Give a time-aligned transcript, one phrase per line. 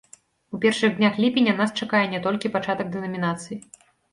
[0.57, 3.63] У першых днях ліпеня нас чакае не толькі пачатак дэнамінацыі.